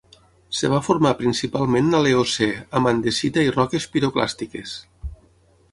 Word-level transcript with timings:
Es 0.53 0.61
va 0.73 0.77
formar 0.85 1.11
principalment 1.19 1.91
a 1.97 1.99
l'Eocè 2.05 2.49
amb 2.79 2.91
andesita 2.93 3.45
i 3.49 3.53
roques 3.59 3.87
piroclàstiques. 3.97 4.75